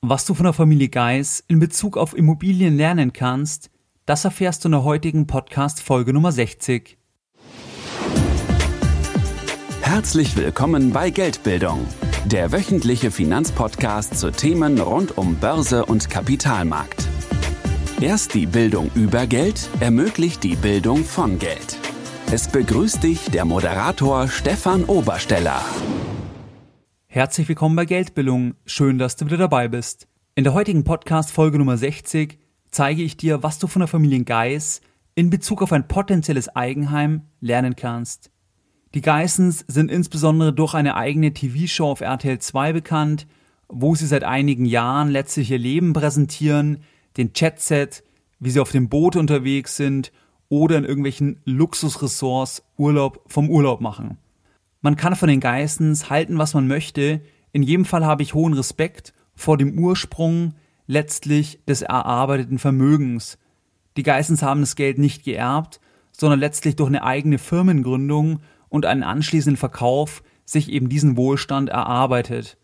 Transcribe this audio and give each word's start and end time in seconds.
Was 0.00 0.24
du 0.24 0.34
von 0.34 0.44
der 0.44 0.52
Familie 0.52 0.88
Geis 0.88 1.42
in 1.48 1.58
Bezug 1.58 1.96
auf 1.96 2.16
Immobilien 2.16 2.76
lernen 2.76 3.12
kannst, 3.12 3.68
das 4.06 4.24
erfährst 4.24 4.62
du 4.62 4.68
in 4.68 4.72
der 4.72 4.84
heutigen 4.84 5.26
Podcast 5.26 5.82
Folge 5.82 6.12
Nummer 6.12 6.30
60. 6.30 6.96
Herzlich 9.80 10.36
willkommen 10.36 10.92
bei 10.92 11.10
Geldbildung, 11.10 11.84
der 12.26 12.52
wöchentliche 12.52 13.10
Finanzpodcast 13.10 14.16
zu 14.16 14.30
Themen 14.30 14.78
rund 14.78 15.18
um 15.18 15.34
Börse 15.34 15.84
und 15.84 16.08
Kapitalmarkt. 16.08 17.08
Erst 18.00 18.34
die 18.34 18.46
Bildung 18.46 18.92
über 18.94 19.26
Geld 19.26 19.68
ermöglicht 19.80 20.44
die 20.44 20.54
Bildung 20.54 21.04
von 21.04 21.40
Geld. 21.40 21.76
Es 22.30 22.46
begrüßt 22.46 23.02
dich 23.02 23.32
der 23.32 23.44
Moderator 23.44 24.28
Stefan 24.28 24.84
Obersteller. 24.84 25.60
Herzlich 27.10 27.48
willkommen 27.48 27.74
bei 27.74 27.86
Geldbildung. 27.86 28.54
Schön, 28.66 28.98
dass 28.98 29.16
du 29.16 29.24
wieder 29.24 29.38
dabei 29.38 29.66
bist. 29.66 30.06
In 30.34 30.44
der 30.44 30.52
heutigen 30.52 30.84
Podcast 30.84 31.32
Folge 31.32 31.56
Nummer 31.56 31.78
60 31.78 32.38
zeige 32.70 33.02
ich 33.02 33.16
dir, 33.16 33.42
was 33.42 33.58
du 33.58 33.66
von 33.66 33.80
der 33.80 33.88
Familie 33.88 34.22
Geis 34.24 34.82
in 35.14 35.30
Bezug 35.30 35.62
auf 35.62 35.72
ein 35.72 35.88
potenzielles 35.88 36.54
Eigenheim 36.54 37.22
lernen 37.40 37.76
kannst. 37.76 38.30
Die 38.92 39.00
Geissens 39.00 39.64
sind 39.68 39.90
insbesondere 39.90 40.52
durch 40.52 40.74
eine 40.74 40.96
eigene 40.96 41.32
TV-Show 41.32 41.86
auf 41.86 42.02
RTL 42.02 42.40
2 42.40 42.74
bekannt, 42.74 43.26
wo 43.68 43.94
sie 43.94 44.06
seit 44.06 44.24
einigen 44.24 44.66
Jahren 44.66 45.08
letztlich 45.08 45.50
ihr 45.50 45.58
Leben 45.58 45.94
präsentieren, 45.94 46.82
den 47.16 47.32
Chatset, 47.32 48.04
wie 48.38 48.50
sie 48.50 48.60
auf 48.60 48.70
dem 48.70 48.90
Boot 48.90 49.16
unterwegs 49.16 49.76
sind 49.76 50.12
oder 50.50 50.76
in 50.76 50.84
irgendwelchen 50.84 51.40
Luxusressorts 51.46 52.64
Urlaub 52.76 53.22
vom 53.26 53.48
Urlaub 53.48 53.80
machen. 53.80 54.18
Man 54.80 54.96
kann 54.96 55.16
von 55.16 55.28
den 55.28 55.40
Geissens 55.40 56.08
halten, 56.08 56.38
was 56.38 56.54
man 56.54 56.68
möchte. 56.68 57.20
In 57.52 57.62
jedem 57.62 57.84
Fall 57.84 58.06
habe 58.06 58.22
ich 58.22 58.34
hohen 58.34 58.52
Respekt 58.52 59.12
vor 59.34 59.56
dem 59.58 59.78
Ursprung 59.78 60.54
letztlich 60.86 61.60
des 61.66 61.82
erarbeiteten 61.82 62.58
Vermögens. 62.58 63.38
Die 63.96 64.02
Geissens 64.02 64.42
haben 64.42 64.60
das 64.60 64.76
Geld 64.76 64.98
nicht 64.98 65.24
geerbt, 65.24 65.80
sondern 66.12 66.40
letztlich 66.40 66.76
durch 66.76 66.88
eine 66.88 67.02
eigene 67.02 67.38
Firmengründung 67.38 68.40
und 68.68 68.86
einen 68.86 69.02
anschließenden 69.02 69.56
Verkauf 69.56 70.22
sich 70.44 70.70
eben 70.70 70.88
diesen 70.88 71.16
Wohlstand 71.16 71.68
erarbeitet. 71.68 72.56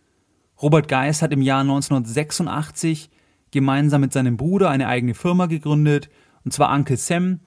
Robert 0.62 0.88
Geiss 0.88 1.22
hat 1.22 1.32
im 1.32 1.42
Jahr 1.42 1.60
1986 1.60 3.10
gemeinsam 3.50 4.00
mit 4.00 4.12
seinem 4.12 4.36
Bruder 4.36 4.70
eine 4.70 4.88
eigene 4.88 5.14
Firma 5.14 5.46
gegründet, 5.46 6.08
und 6.44 6.52
zwar 6.52 6.72
Uncle 6.72 6.96
Sam. 6.96 7.40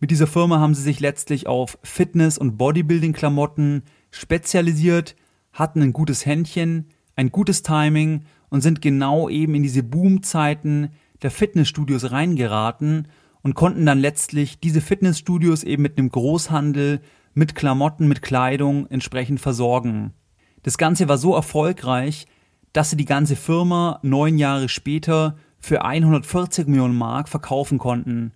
Mit 0.00 0.10
dieser 0.10 0.26
Firma 0.26 0.58
haben 0.60 0.74
sie 0.74 0.82
sich 0.82 1.00
letztlich 1.00 1.46
auf 1.46 1.78
Fitness- 1.82 2.38
und 2.38 2.58
Bodybuilding-Klamotten 2.58 3.82
spezialisiert, 4.16 5.16
hatten 5.52 5.82
ein 5.82 5.92
gutes 5.92 6.26
Händchen, 6.26 6.88
ein 7.16 7.30
gutes 7.30 7.62
Timing 7.62 8.24
und 8.48 8.60
sind 8.60 8.82
genau 8.82 9.28
eben 9.28 9.54
in 9.54 9.62
diese 9.62 9.82
Boomzeiten 9.82 10.90
der 11.22 11.30
Fitnessstudios 11.30 12.10
reingeraten 12.10 13.08
und 13.42 13.54
konnten 13.54 13.86
dann 13.86 14.00
letztlich 14.00 14.60
diese 14.60 14.80
Fitnessstudios 14.80 15.64
eben 15.64 15.82
mit 15.82 15.98
einem 15.98 16.10
Großhandel, 16.10 17.00
mit 17.34 17.54
Klamotten, 17.54 18.08
mit 18.08 18.22
Kleidung 18.22 18.86
entsprechend 18.88 19.40
versorgen. 19.40 20.12
Das 20.62 20.78
Ganze 20.78 21.08
war 21.08 21.18
so 21.18 21.34
erfolgreich, 21.34 22.26
dass 22.72 22.90
sie 22.90 22.96
die 22.96 23.04
ganze 23.04 23.36
Firma 23.36 24.00
neun 24.02 24.38
Jahre 24.38 24.68
später 24.68 25.36
für 25.58 25.84
140 25.84 26.66
Millionen 26.66 26.96
Mark 26.96 27.28
verkaufen 27.28 27.78
konnten. 27.78 28.32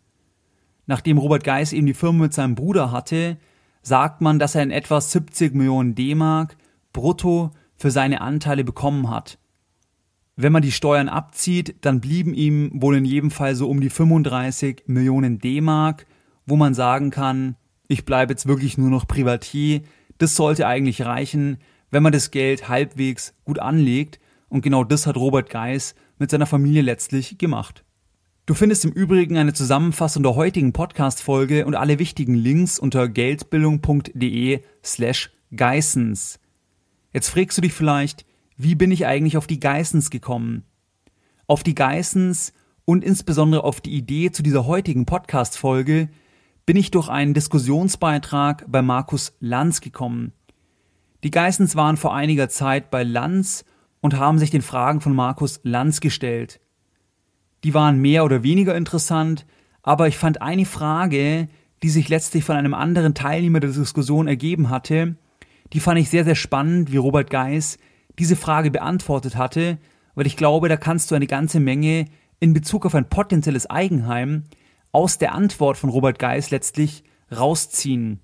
Nachdem 0.87 1.19
Robert 1.19 1.45
Geis 1.45 1.73
eben 1.73 1.87
die 1.87 1.95
Firma 1.95 2.25
mit 2.25 2.35
seinem 2.35 2.55
Bruder 2.55 2.91
hatte, 2.91 3.37
sagt 3.83 4.21
man, 4.21 4.39
dass 4.39 4.55
er 4.55 4.63
in 4.63 4.71
etwa 4.71 5.01
70 5.01 5.55
Millionen 5.55 5.95
D-Mark 5.95 6.57
brutto 6.93 7.51
für 7.77 7.91
seine 7.91 8.21
Anteile 8.21 8.65
bekommen 8.65 9.11
hat. 9.11 9.39
Wenn 10.37 10.53
man 10.53 10.63
die 10.63 10.73
Steuern 10.73 11.09
abzieht, 11.09 11.77
dann 11.83 12.01
blieben 12.01 12.35
ihm 12.35 12.71
wohl 12.75 12.97
in 12.97 13.05
jedem 13.05 13.31
Fall 13.31 13.55
so 13.55 13.69
um 13.69 13.81
die 13.81 13.91
35 13.91 14.85
Millionen 14.87 15.39
D-Mark, 15.39 16.07
wo 16.47 16.57
man 16.57 16.75
sagen 16.75 17.11
kann, 17.11 17.57
ich 17.89 18.05
bleibe 18.05 18.33
jetzt 18.33 18.47
wirklich 18.47 18.79
nur 18.79 18.91
noch 18.91 19.07
Privatier. 19.07 19.83
Das 20.19 20.37
sollte 20.37 20.67
eigentlich 20.67 21.03
reichen, 21.03 21.59
wenn 21.91 22.03
man 22.03 22.13
das 22.13 22.31
Geld 22.31 22.69
halbwegs 22.69 23.35
gut 23.45 23.59
anlegt. 23.59 24.21
Und 24.49 24.63
genau 24.63 24.85
das 24.85 25.07
hat 25.07 25.17
Robert 25.17 25.51
Geis 25.51 25.95
mit 26.19 26.31
seiner 26.31 26.47
Familie 26.47 26.83
letztlich 26.83 27.37
gemacht. 27.39 27.85
Du 28.51 28.55
findest 28.55 28.85
im 28.85 28.91
Übrigen 28.91 29.37
eine 29.37 29.53
Zusammenfassung 29.53 30.25
der 30.25 30.35
heutigen 30.35 30.73
Podcast-Folge 30.73 31.67
und 31.67 31.77
alle 31.77 32.01
wichtigen 32.01 32.35
Links 32.35 32.81
unter 32.81 33.09
geldbildung.de 33.09 34.63
slash 34.85 35.31
Geissens. 35.55 36.41
Jetzt 37.13 37.29
fragst 37.29 37.59
du 37.59 37.63
dich 37.63 37.73
vielleicht, 37.73 38.27
wie 38.57 38.75
bin 38.75 38.91
ich 38.91 39.07
eigentlich 39.07 39.37
auf 39.37 39.47
die 39.47 39.61
Geissens 39.61 40.11
gekommen? 40.11 40.65
Auf 41.47 41.63
die 41.63 41.77
Geissens 41.77 42.53
und 42.85 43.05
insbesondere 43.05 43.63
auf 43.63 43.81
die 43.81 43.93
Idee 43.93 44.33
zu 44.33 44.43
dieser 44.43 44.67
heutigen 44.67 45.07
Podcast-Folge 45.07 46.09
bin 46.67 46.77
ich 46.77 46.91
durch 46.91 47.09
einen 47.09 47.35
Diskussionsbeitrag 47.35 48.65
bei 48.67 48.83
Markus 48.83 49.33
Lanz 49.39 49.81
gekommen. 49.81 50.33
Die 51.23 51.31
Geissens 51.31 51.77
waren 51.77 51.97
vor 51.97 52.17
einiger 52.17 52.49
Zeit 52.49 52.91
bei 52.91 53.05
Lanz 53.05 53.65
und 54.01 54.17
haben 54.17 54.41
sich 54.41 54.51
den 54.51 54.63
Fragen 54.63 55.01
von 55.01 55.15
Markus 55.15 55.61
Lanz 55.63 56.01
gestellt. 56.01 56.61
Die 57.65 57.75
waren 57.75 57.99
mehr 57.99 58.25
oder 58.25 58.43
weniger 58.43 58.75
interessant, 58.75 59.47
aber 59.83 60.09
ich 60.09 60.17
fand 60.17 60.43
eine 60.43 60.65
Frage, 60.65 61.49
die 61.83 61.91
sich 61.91 62.09
letztlich 62.09 62.45
von 62.45 62.57
einem 62.57 62.75
anderen 62.75 63.15
Teilnehmer 63.15 63.61
der 63.61 63.71
Diskussion 63.71 64.29
ergeben 64.29 64.71
hatte, 64.71 65.17
die 65.73 65.81
fand 65.81 66.01
ich 66.01 66.11
sehr, 66.11 66.25
sehr 66.25 66.35
spannend, 66.35 66.93
wie 66.93 66.97
Robert 66.97 67.31
Geis 67.31 67.79
diese 68.19 68.37
Frage 68.37 68.71
beantwortet 68.71 69.37
hatte, 69.37 69.79
weil 70.15 70.27
ich 70.27 70.37
glaube, 70.37 70.69
da 70.69 70.77
kannst 70.77 71.11
du 71.11 71.15
eine 71.15 71.27
ganze 71.27 71.61
Menge 71.61 72.07
in 72.41 72.53
Bezug 72.53 72.87
auf 72.87 72.95
ein 72.95 73.09
potenzielles 73.09 73.69
Eigenheim 73.69 74.45
aus 74.93 75.19
der 75.19 75.35
Antwort 75.35 75.77
von 75.77 75.91
Robert 75.91 76.19
Geis 76.19 76.51
letztlich 76.51 77.05
rausziehen. 77.31 78.21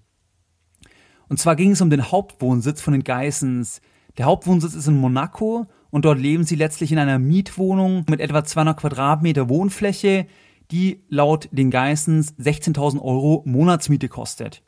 Und 1.28 1.38
zwar 1.38 1.56
ging 1.56 1.72
es 1.72 1.80
um 1.80 1.90
den 1.90 2.10
Hauptwohnsitz 2.10 2.80
von 2.80 2.92
den 2.92 3.04
Geissens. 3.04 3.80
Der 4.18 4.26
Hauptwohnsitz 4.26 4.74
ist 4.74 4.88
in 4.88 4.96
Monaco 4.96 5.66
und 5.90 6.04
dort 6.04 6.18
leben 6.18 6.44
sie 6.44 6.56
letztlich 6.56 6.92
in 6.92 6.98
einer 6.98 7.18
Mietwohnung 7.18 8.04
mit 8.08 8.20
etwa 8.20 8.44
200 8.44 8.76
Quadratmeter 8.76 9.48
Wohnfläche, 9.48 10.26
die 10.70 11.02
laut 11.08 11.48
den 11.52 11.70
Geissens 11.70 12.34
16.000 12.38 13.00
Euro 13.00 13.42
Monatsmiete 13.46 14.08
kostet. 14.08 14.62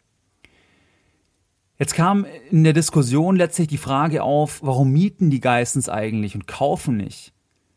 Jetzt 1.79 1.95
kam 1.95 2.27
in 2.51 2.65
der 2.65 2.73
Diskussion 2.73 3.37
letztlich 3.37 3.69
die 3.69 3.79
Frage 3.79 4.23
auf, 4.23 4.61
warum 4.63 4.93
mieten 4.93 5.31
die 5.31 5.41
Geissens 5.41 5.89
eigentlich 5.89 6.35
und 6.35 6.49
kaufen 6.49 6.97
nicht? 6.97 7.33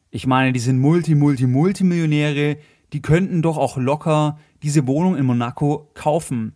Ich 0.09 0.25
meine, 0.25 0.53
die 0.53 0.59
sind 0.59 0.79
Multi, 0.79 1.15
Multi, 1.15 1.45
Multimillionäre, 1.45 2.57
die 2.93 3.01
könnten 3.01 3.41
doch 3.41 3.57
auch 3.57 3.77
locker 3.77 4.39
diese 4.63 4.87
Wohnung 4.87 5.15
in 5.15 5.25
Monaco 5.25 5.89
kaufen. 5.93 6.53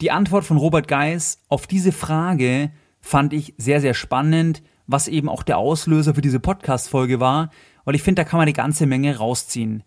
Die 0.00 0.10
Antwort 0.10 0.44
von 0.44 0.56
Robert 0.56 0.88
Geiss 0.88 1.38
auf 1.48 1.66
diese 1.66 1.92
Frage 1.92 2.70
fand 3.00 3.32
ich 3.32 3.54
sehr, 3.58 3.80
sehr 3.80 3.94
spannend, 3.94 4.62
was 4.86 5.08
eben 5.08 5.28
auch 5.28 5.42
der 5.42 5.58
Auslöser 5.58 6.14
für 6.14 6.20
diese 6.20 6.40
Podcast-Folge 6.40 7.20
war, 7.20 7.50
weil 7.84 7.94
ich 7.94 8.02
finde, 8.02 8.22
da 8.22 8.28
kann 8.28 8.38
man 8.38 8.44
eine 8.44 8.52
ganze 8.52 8.86
Menge 8.86 9.16
rausziehen. 9.16 9.82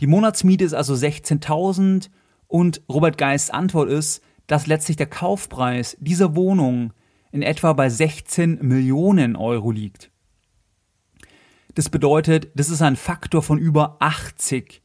Die 0.00 0.06
Monatsmiete 0.06 0.64
ist 0.64 0.74
also 0.74 0.94
16.000 0.94 2.08
und 2.48 2.82
Robert 2.88 3.18
Geists 3.18 3.50
Antwort 3.50 3.90
ist, 3.90 4.22
dass 4.46 4.66
letztlich 4.66 4.96
der 4.96 5.06
Kaufpreis 5.06 5.96
dieser 6.00 6.34
Wohnung 6.34 6.92
in 7.30 7.42
etwa 7.42 7.72
bei 7.72 7.88
16 7.88 8.58
Millionen 8.62 9.36
Euro 9.36 9.70
liegt. 9.70 10.10
Das 11.74 11.88
bedeutet, 11.88 12.48
das 12.54 12.68
ist 12.68 12.82
ein 12.82 12.96
Faktor 12.96 13.42
von 13.42 13.58
über 13.58 13.96
80. 14.00 14.82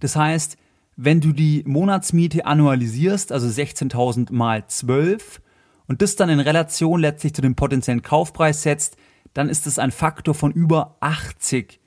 Das 0.00 0.16
heißt, 0.16 0.56
wenn 0.96 1.20
du 1.20 1.32
die 1.32 1.62
Monatsmiete 1.66 2.46
annualisierst, 2.46 3.32
also 3.32 3.46
16.000 3.46 4.32
mal 4.32 4.66
12, 4.66 5.42
und 5.86 6.02
das 6.02 6.16
dann 6.16 6.28
in 6.28 6.40
Relation 6.40 7.00
letztlich 7.00 7.34
zu 7.34 7.42
dem 7.42 7.54
potenziellen 7.54 8.02
Kaufpreis 8.02 8.62
setzt, 8.62 8.96
dann 9.34 9.48
ist 9.48 9.66
es 9.66 9.78
ein 9.78 9.90
Faktor 9.90 10.34
von 10.34 10.52
über 10.52 10.96
80. 11.00 11.80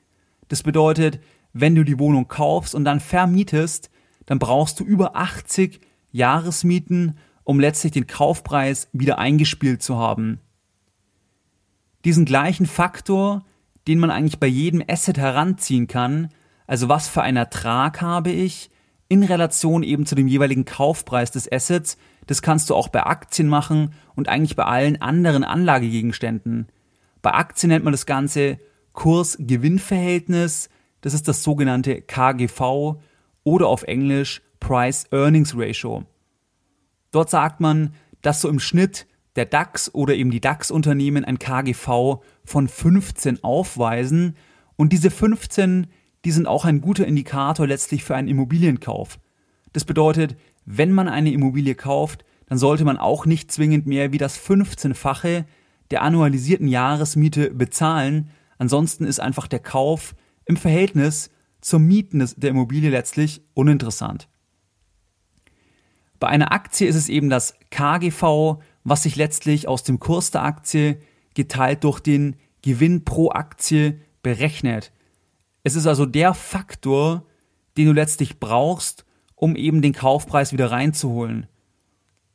Das 0.47 0.63
bedeutet, 0.63 1.19
wenn 1.53 1.75
du 1.75 1.83
die 1.83 1.99
Wohnung 1.99 2.27
kaufst 2.27 2.75
und 2.75 2.85
dann 2.85 2.99
vermietest, 2.99 3.89
dann 4.25 4.39
brauchst 4.39 4.79
du 4.79 4.83
über 4.83 5.15
80 5.15 5.79
Jahresmieten, 6.11 7.17
um 7.43 7.59
letztlich 7.59 7.93
den 7.93 8.07
Kaufpreis 8.07 8.89
wieder 8.91 9.19
eingespielt 9.19 9.81
zu 9.81 9.97
haben. 9.97 10.39
Diesen 12.03 12.25
gleichen 12.25 12.65
Faktor, 12.65 13.43
den 13.87 13.99
man 13.99 14.11
eigentlich 14.11 14.39
bei 14.39 14.47
jedem 14.47 14.83
Asset 14.87 15.17
heranziehen 15.17 15.87
kann, 15.87 16.29
also 16.67 16.89
was 16.89 17.07
für 17.07 17.21
einen 17.21 17.37
Ertrag 17.37 18.01
habe 18.01 18.31
ich, 18.31 18.69
in 19.07 19.23
Relation 19.23 19.83
eben 19.83 20.05
zu 20.05 20.15
dem 20.15 20.27
jeweiligen 20.27 20.65
Kaufpreis 20.65 21.31
des 21.31 21.51
Assets, 21.51 21.97
das 22.27 22.41
kannst 22.41 22.69
du 22.69 22.75
auch 22.75 22.87
bei 22.87 23.03
Aktien 23.03 23.47
machen 23.47 23.93
und 24.15 24.29
eigentlich 24.29 24.55
bei 24.55 24.65
allen 24.65 25.01
anderen 25.01 25.43
Anlagegegenständen. 25.43 26.67
Bei 27.21 27.33
Aktien 27.33 27.69
nennt 27.69 27.83
man 27.83 27.93
das 27.93 28.05
Ganze 28.05 28.59
Kurs-Gewinn-Verhältnis. 28.93 30.69
Das 31.01 31.13
ist 31.13 31.27
das 31.27 31.43
sogenannte 31.43 32.01
KGV 32.01 32.95
oder 33.43 33.67
auf 33.67 33.83
Englisch 33.83 34.41
Price-Earnings-Ratio. 34.59 36.05
Dort 37.11 37.29
sagt 37.29 37.59
man, 37.59 37.93
dass 38.21 38.41
so 38.41 38.49
im 38.49 38.59
Schnitt 38.59 39.05
der 39.35 39.45
DAX 39.45 39.93
oder 39.93 40.15
eben 40.15 40.31
die 40.31 40.41
DAX-Unternehmen 40.41 41.25
ein 41.25 41.39
KGV 41.39 42.21
von 42.43 42.67
15 42.67 43.43
aufweisen 43.43 44.35
Und 44.77 44.91
diese 44.91 45.11
15, 45.11 45.87
die 46.25 46.31
sind 46.31 46.47
auch 46.47 46.65
ein 46.65 46.81
guter 46.81 47.05
Indikator 47.05 47.67
letztlich 47.67 48.03
für 48.03 48.15
einen 48.15 48.27
Immobilienkauf. 48.27 49.19
Das 49.73 49.85
bedeutet, 49.85 50.35
wenn 50.65 50.91
man 50.91 51.07
eine 51.07 51.31
Immobilie 51.31 51.75
kauft, 51.75 52.25
dann 52.47 52.57
sollte 52.57 52.85
man 52.85 52.97
auch 52.97 53.25
nicht 53.25 53.51
zwingend 53.51 53.85
mehr 53.85 54.11
wie 54.11 54.17
das 54.17 54.39
15-fache 54.39 55.45
der 55.91 56.01
annualisierten 56.01 56.67
Jahresmiete 56.67 57.51
bezahlen. 57.51 58.29
Ansonsten 58.57 59.05
ist 59.05 59.19
einfach 59.19 59.47
der 59.47 59.59
Kauf 59.59 60.15
im 60.45 60.57
Verhältnis 60.57 61.29
zum 61.61 61.85
Mieten 61.85 62.27
der 62.37 62.51
Immobilie 62.51 62.89
letztlich 62.89 63.41
uninteressant. 63.53 64.27
Bei 66.19 66.27
einer 66.27 66.51
Aktie 66.51 66.87
ist 66.87 66.95
es 66.95 67.09
eben 67.09 67.29
das 67.29 67.55
KGV, 67.71 68.57
was 68.83 69.03
sich 69.03 69.15
letztlich 69.15 69.67
aus 69.67 69.83
dem 69.83 69.99
Kurs 69.99 70.31
der 70.31 70.43
Aktie 70.43 70.99
geteilt 71.33 71.83
durch 71.83 71.99
den 71.99 72.35
Gewinn 72.61 73.03
pro 73.03 73.31
Aktie 73.31 73.99
berechnet. 74.23 74.91
Es 75.63 75.75
ist 75.75 75.87
also 75.87 76.05
der 76.05 76.33
Faktor, 76.33 77.25
den 77.77 77.87
du 77.87 77.93
letztlich 77.93 78.39
brauchst, 78.39 79.04
um 79.45 79.55
eben 79.55 79.83
den 79.83 79.93
Kaufpreis 79.93 80.53
wieder 80.53 80.71
reinzuholen. 80.71 81.45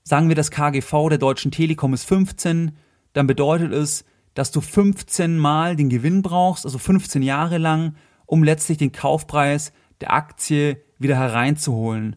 Sagen 0.04 0.28
wir, 0.28 0.36
das 0.36 0.52
KGV 0.52 1.08
der 1.08 1.18
Deutschen 1.18 1.50
Telekom 1.50 1.92
ist 1.92 2.04
15, 2.04 2.70
dann 3.14 3.26
bedeutet 3.26 3.72
es, 3.72 4.04
dass 4.34 4.52
du 4.52 4.60
15 4.60 5.36
Mal 5.36 5.74
den 5.74 5.88
Gewinn 5.88 6.22
brauchst, 6.22 6.64
also 6.64 6.78
15 6.78 7.22
Jahre 7.22 7.58
lang, 7.58 7.96
um 8.26 8.44
letztlich 8.44 8.78
den 8.78 8.92
Kaufpreis 8.92 9.72
der 10.00 10.12
Aktie 10.12 10.76
wieder 11.00 11.16
hereinzuholen. 11.16 12.14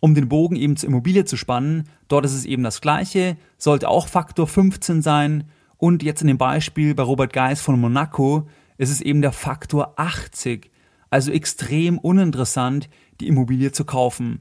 Um 0.00 0.16
den 0.16 0.28
Bogen 0.28 0.56
eben 0.56 0.76
zur 0.76 0.88
Immobilie 0.88 1.24
zu 1.24 1.36
spannen, 1.36 1.88
dort 2.08 2.24
ist 2.24 2.34
es 2.34 2.46
eben 2.46 2.64
das 2.64 2.80
gleiche, 2.80 3.36
sollte 3.58 3.88
auch 3.88 4.08
Faktor 4.08 4.48
15 4.48 5.02
sein 5.02 5.44
und 5.76 6.02
jetzt 6.02 6.20
in 6.20 6.26
dem 6.26 6.38
Beispiel 6.38 6.96
bei 6.96 7.04
Robert 7.04 7.32
Geis 7.32 7.60
von 7.60 7.78
Monaco 7.78 8.48
ist 8.76 8.90
es 8.90 9.00
eben 9.00 9.22
der 9.22 9.30
Faktor 9.30 9.92
80, 10.00 10.72
also 11.10 11.30
extrem 11.30 11.98
uninteressant, 11.98 12.88
die 13.20 13.28
Immobilie 13.28 13.72
zu 13.72 13.84
kaufen. 13.84 14.40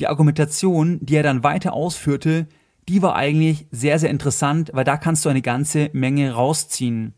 Die 0.00 0.08
Argumentation, 0.08 0.98
die 1.00 1.16
er 1.16 1.22
dann 1.22 1.42
weiter 1.42 1.72
ausführte, 1.72 2.46
die 2.88 3.02
war 3.02 3.16
eigentlich 3.16 3.66
sehr, 3.70 3.98
sehr 3.98 4.10
interessant, 4.10 4.70
weil 4.72 4.84
da 4.84 4.96
kannst 4.96 5.24
du 5.24 5.28
eine 5.28 5.42
ganze 5.42 5.90
Menge 5.92 6.32
rausziehen. 6.32 7.14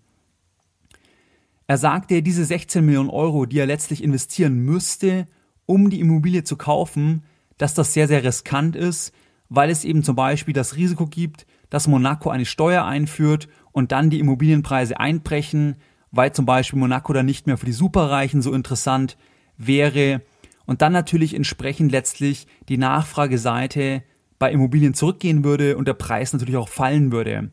Er 1.67 1.76
sagte, 1.76 2.23
diese 2.23 2.44
16 2.44 2.85
Millionen 2.85 3.11
Euro, 3.11 3.44
die 3.44 3.59
er 3.59 3.67
letztlich 3.67 4.03
investieren 4.03 4.59
müsste, 4.61 5.26
um 5.67 5.91
die 5.91 6.00
Immobilie 6.00 6.44
zu 6.44 6.56
kaufen, 6.56 7.25
dass 7.59 7.75
das 7.75 7.93
sehr, 7.93 8.09
sehr 8.09 8.25
riskant 8.25 8.75
ist, 8.75 9.12
weil 9.50 9.69
es 9.69 9.85
eben 9.85 10.03
zum 10.03 10.17
Beispiel 10.17 10.55
das 10.55 10.76
Risiko 10.76 11.06
gibt, 11.06 11.47
dass 11.69 11.87
Monaco 11.87 12.31
eine 12.31 12.47
Steuer 12.47 12.85
einführt 12.85 13.49
und 13.73 13.93
dann 13.93 14.09
die 14.09 14.20
Immobilienpreise 14.20 14.99
einbrechen, 14.99 15.76
weil 16.11 16.32
zum 16.32 16.47
Beispiel 16.47 16.79
Monaco 16.79 17.12
dann 17.12 17.26
nicht 17.26 17.47
mehr 17.47 17.59
für 17.59 17.67
die 17.67 17.73
Superreichen 17.73 18.41
so 18.41 18.55
interessant 18.55 19.19
wäre 19.59 20.23
und 20.69 20.82
dann 20.82 20.93
natürlich 20.93 21.32
entsprechend 21.32 21.93
letztlich 21.93 22.47
die 22.69 22.76
Nachfrageseite 22.76 24.03
bei 24.38 24.53
Immobilien 24.53 24.93
zurückgehen 24.93 25.43
würde 25.43 25.79
und 25.79 25.88
der 25.88 25.94
Preis 25.94 26.35
natürlich 26.35 26.59
auch 26.59 26.69
fallen 26.69 27.11
würde. 27.11 27.50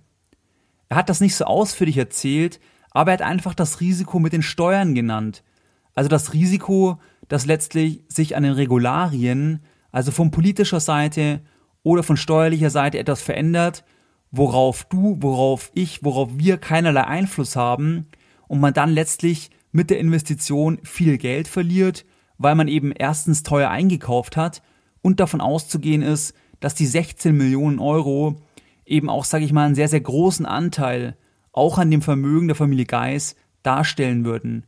Er 0.90 0.98
hat 0.98 1.08
das 1.08 1.22
nicht 1.22 1.34
so 1.34 1.46
ausführlich 1.46 1.96
erzählt, 1.96 2.60
aber 2.92 3.12
er 3.12 3.14
hat 3.14 3.22
einfach 3.22 3.54
das 3.54 3.80
Risiko 3.80 4.20
mit 4.20 4.34
den 4.34 4.42
Steuern 4.42 4.96
genannt. 4.96 5.46
Also 5.94 6.10
das 6.10 6.34
Risiko, 6.34 7.00
dass 7.30 7.46
letztlich 7.46 8.04
sich 8.10 8.36
an 8.36 8.44
den 8.44 8.52
Regularien, 8.52 9.62
also 9.94 10.12
von 10.12 10.30
politischer 10.30 10.82
Seite 10.82 11.40
oder 11.84 12.04
von 12.04 12.18
steuerlicher 12.18 12.70
Seite 12.70 13.00
etwas 13.00 13.22
verändert, 13.22 13.86
worauf 14.30 14.84
du, 14.84 15.16
worauf 15.22 15.72
ich, 15.74 16.04
worauf 16.04 16.32
wir 16.34 16.58
keinerlei 16.58 17.06
Einfluss 17.06 17.56
haben 17.56 18.08
und 18.50 18.60
man 18.60 18.74
dann 18.74 18.90
letztlich 18.90 19.52
mit 19.72 19.90
der 19.90 20.00
Investition 20.00 20.80
viel 20.84 21.18
Geld 21.18 21.48
verliert, 21.48 22.04
weil 22.38 22.56
man 22.56 22.68
eben 22.68 22.92
erstens 22.92 23.44
teuer 23.44 23.70
eingekauft 23.70 24.38
hat 24.38 24.62
und 25.02 25.20
davon 25.20 25.42
auszugehen 25.42 26.02
ist, 26.02 26.34
dass 26.60 26.76
die 26.76 26.86
16 26.86 27.36
Millionen 27.36 27.80
Euro 27.80 28.38
eben 28.86 29.10
auch, 29.10 29.26
sage 29.26 29.46
ich 29.46 29.54
mal, 29.54 29.66
einen 29.66 29.76
sehr, 29.76 29.88
sehr 29.88 30.02
großen 30.02 30.46
Anteil 30.46 31.18
auch 31.52 31.78
an 31.78 31.92
dem 31.92 32.02
Vermögen 32.02 32.48
der 32.48 32.56
Familie 32.56 32.86
Geis 32.86 33.36
darstellen 33.64 34.26
würden. 34.26 34.66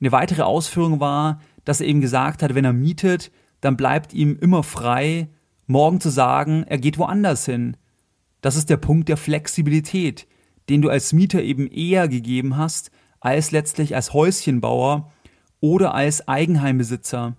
Eine 0.00 0.12
weitere 0.12 0.42
Ausführung 0.42 1.00
war, 1.00 1.40
dass 1.64 1.80
er 1.80 1.86
eben 1.86 2.00
gesagt 2.00 2.42
hat, 2.42 2.54
wenn 2.54 2.64
er 2.64 2.72
mietet, 2.72 3.30
dann 3.60 3.76
bleibt 3.76 4.14
ihm 4.14 4.38
immer 4.40 4.62
frei, 4.62 5.28
morgen 5.66 6.00
zu 6.00 6.08
sagen, 6.08 6.64
er 6.66 6.78
geht 6.78 6.98
woanders 6.98 7.44
hin. 7.44 7.76
Das 8.40 8.56
ist 8.56 8.70
der 8.70 8.78
Punkt 8.78 9.08
der 9.08 9.16
Flexibilität, 9.16 10.26
den 10.68 10.80
du 10.80 10.88
als 10.88 11.12
Mieter 11.12 11.42
eben 11.42 11.66
eher 11.66 12.08
gegeben 12.08 12.56
hast, 12.56 12.90
als 13.20 13.50
letztlich 13.50 13.94
als 13.94 14.14
Häuschenbauer 14.14 15.12
oder 15.60 15.94
als 15.94 16.26
Eigenheimbesitzer. 16.26 17.36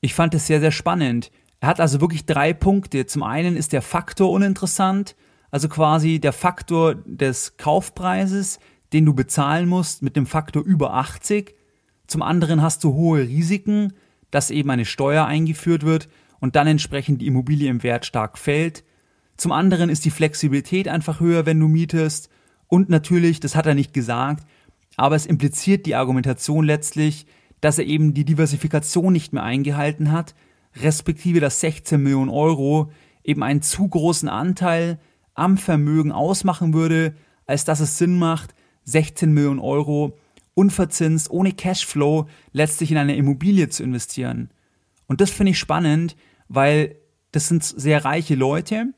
Ich 0.00 0.14
fand 0.14 0.34
es 0.34 0.46
sehr, 0.46 0.60
sehr 0.60 0.72
spannend, 0.72 1.30
er 1.62 1.68
hat 1.68 1.80
also 1.80 2.00
wirklich 2.00 2.26
drei 2.26 2.52
Punkte. 2.52 3.06
Zum 3.06 3.22
einen 3.22 3.56
ist 3.56 3.72
der 3.72 3.82
Faktor 3.82 4.32
uninteressant, 4.32 5.14
also 5.52 5.68
quasi 5.68 6.18
der 6.18 6.32
Faktor 6.32 6.96
des 7.06 7.56
Kaufpreises, 7.56 8.58
den 8.92 9.06
du 9.06 9.14
bezahlen 9.14 9.68
musst 9.68 10.02
mit 10.02 10.16
dem 10.16 10.26
Faktor 10.26 10.64
über 10.64 10.94
80. 10.94 11.54
Zum 12.08 12.20
anderen 12.20 12.62
hast 12.62 12.82
du 12.82 12.94
hohe 12.94 13.20
Risiken, 13.28 13.92
dass 14.32 14.50
eben 14.50 14.70
eine 14.70 14.84
Steuer 14.84 15.24
eingeführt 15.26 15.84
wird 15.84 16.08
und 16.40 16.56
dann 16.56 16.66
entsprechend 16.66 17.22
die 17.22 17.28
Immobilie 17.28 17.70
im 17.70 17.84
Wert 17.84 18.06
stark 18.06 18.38
fällt. 18.38 18.82
Zum 19.36 19.52
anderen 19.52 19.88
ist 19.88 20.04
die 20.04 20.10
Flexibilität 20.10 20.88
einfach 20.88 21.20
höher, 21.20 21.46
wenn 21.46 21.60
du 21.60 21.68
mietest. 21.68 22.28
Und 22.66 22.88
natürlich, 22.88 23.38
das 23.38 23.54
hat 23.54 23.66
er 23.66 23.76
nicht 23.76 23.94
gesagt, 23.94 24.44
aber 24.96 25.16
es 25.16 25.26
impliziert 25.26 25.86
die 25.86 25.94
Argumentation 25.94 26.64
letztlich, 26.64 27.26
dass 27.60 27.78
er 27.78 27.86
eben 27.86 28.14
die 28.14 28.24
Diversifikation 28.24 29.12
nicht 29.12 29.32
mehr 29.32 29.42
eingehalten 29.42 30.12
hat, 30.12 30.34
respektive 30.76 31.40
dass 31.40 31.60
16 31.60 32.02
Millionen 32.02 32.30
Euro 32.30 32.90
eben 33.24 33.42
einen 33.42 33.62
zu 33.62 33.86
großen 33.86 34.28
Anteil 34.28 34.98
am 35.34 35.58
Vermögen 35.58 36.12
ausmachen 36.12 36.74
würde, 36.74 37.14
als 37.46 37.64
dass 37.64 37.80
es 37.80 37.98
Sinn 37.98 38.18
macht, 38.18 38.54
16 38.84 39.32
Millionen 39.32 39.60
Euro 39.60 40.18
unverzinst, 40.54 41.30
ohne 41.30 41.52
Cashflow 41.52 42.26
letztlich 42.52 42.90
in 42.90 42.98
eine 42.98 43.16
Immobilie 43.16 43.68
zu 43.68 43.82
investieren. 43.82 44.50
Und 45.06 45.20
das 45.20 45.30
finde 45.30 45.52
ich 45.52 45.58
spannend, 45.58 46.16
weil 46.48 46.96
das 47.30 47.48
sind 47.48 47.64
sehr 47.64 48.04
reiche 48.04 48.34
Leute 48.34 48.92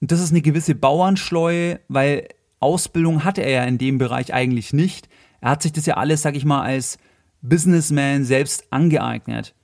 und 0.00 0.10
das 0.10 0.20
ist 0.20 0.32
eine 0.32 0.42
gewisse 0.42 0.74
Bauernschleue, 0.74 1.80
weil 1.88 2.28
Ausbildung 2.58 3.24
hatte 3.24 3.42
er 3.42 3.50
ja 3.50 3.64
in 3.64 3.78
dem 3.78 3.98
Bereich 3.98 4.34
eigentlich 4.34 4.72
nicht. 4.72 5.08
Er 5.42 5.50
hat 5.50 5.62
sich 5.62 5.72
das 5.72 5.86
ja 5.86 5.96
alles, 5.96 6.22
sag 6.22 6.36
ich 6.36 6.44
mal, 6.44 6.62
als 6.62 6.98
Businessman 7.42 8.24
selbst 8.24 8.64
angeeignet. 8.70 9.54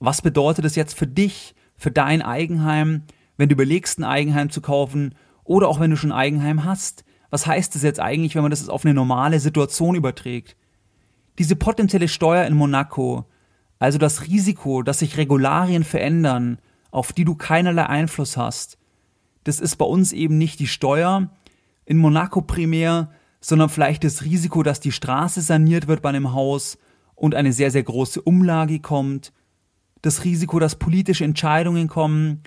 Was 0.00 0.22
bedeutet 0.22 0.64
das 0.64 0.74
jetzt 0.74 0.98
für 0.98 1.06
dich, 1.06 1.54
für 1.76 1.90
dein 1.90 2.22
Eigenheim, 2.22 3.02
wenn 3.36 3.50
du 3.50 3.52
überlegst, 3.52 3.98
ein 3.98 4.04
Eigenheim 4.04 4.48
zu 4.48 4.62
kaufen 4.62 5.14
oder 5.44 5.68
auch 5.68 5.80
wenn 5.80 5.90
du 5.90 5.96
schon 5.96 6.12
ein 6.12 6.18
Eigenheim 6.18 6.64
hast? 6.64 7.04
Was 7.28 7.46
heißt 7.46 7.74
das 7.74 7.82
jetzt 7.82 8.00
eigentlich, 8.00 8.34
wenn 8.34 8.42
man 8.42 8.50
das 8.50 8.68
auf 8.70 8.86
eine 8.86 8.94
normale 8.94 9.38
Situation 9.38 9.94
überträgt? 9.94 10.56
Diese 11.38 11.56
potenzielle 11.56 12.08
Steuer 12.08 12.46
in 12.46 12.54
Monaco, 12.54 13.26
also 13.78 13.98
das 13.98 14.22
Risiko, 14.22 14.82
dass 14.82 15.00
sich 15.00 15.18
Regularien 15.18 15.84
verändern, 15.84 16.58
auf 16.90 17.12
die 17.12 17.26
du 17.26 17.34
keinerlei 17.34 17.84
Einfluss 17.84 18.38
hast, 18.38 18.78
das 19.44 19.60
ist 19.60 19.76
bei 19.76 19.84
uns 19.84 20.12
eben 20.12 20.38
nicht 20.38 20.58
die 20.58 20.66
Steuer 20.66 21.28
in 21.84 21.98
Monaco 21.98 22.40
primär, 22.40 23.10
sondern 23.48 23.70
vielleicht 23.70 24.04
das 24.04 24.24
Risiko, 24.24 24.62
dass 24.62 24.80
die 24.80 24.92
Straße 24.92 25.40
saniert 25.40 25.88
wird 25.88 26.02
bei 26.02 26.10
einem 26.10 26.34
Haus 26.34 26.76
und 27.14 27.34
eine 27.34 27.52
sehr, 27.52 27.70
sehr 27.70 27.82
große 27.82 28.20
Umlage 28.20 28.80
kommt 28.80 29.32
das 30.02 30.24
Risiko, 30.24 30.58
dass 30.58 30.76
politische 30.76 31.24
Entscheidungen 31.24 31.88
kommen, 31.88 32.42